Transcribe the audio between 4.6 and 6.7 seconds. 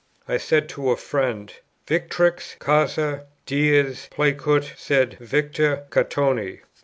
sed victa Catoni."